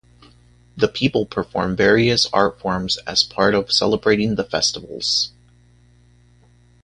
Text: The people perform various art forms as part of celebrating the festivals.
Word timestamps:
The 0.75 0.87
people 0.87 1.27
perform 1.27 1.75
various 1.75 2.25
art 2.33 2.59
forms 2.59 2.97
as 3.05 3.21
part 3.23 3.53
of 3.53 3.71
celebrating 3.71 4.33
the 4.33 4.43
festivals. 4.43 5.29